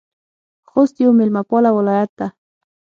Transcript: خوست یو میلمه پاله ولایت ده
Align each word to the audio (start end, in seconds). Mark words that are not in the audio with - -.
خوست 0.69 0.95
یو 1.03 1.11
میلمه 1.17 1.41
پاله 1.49 1.69
ولایت 1.77 2.11
ده 2.19 2.27